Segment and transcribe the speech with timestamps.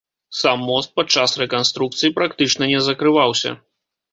[0.37, 3.57] Сам мост падчас рэканструкцыі практычна не закрываўся.